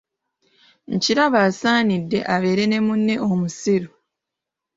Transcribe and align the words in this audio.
Nkilaba, 0.93 1.39
asaanidde 1.49 2.19
abeere 2.33 2.65
ne 2.67 2.79
munne 2.85 3.15
omusiru! 3.29 3.89